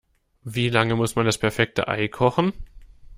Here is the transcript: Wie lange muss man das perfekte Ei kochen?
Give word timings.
Wie 0.43 0.69
lange 0.69 0.95
muss 0.95 1.15
man 1.15 1.27
das 1.27 1.37
perfekte 1.37 1.87
Ei 1.87 2.07
kochen? 2.07 2.53